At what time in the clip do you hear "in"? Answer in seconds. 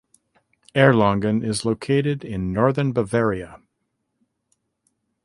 2.25-2.51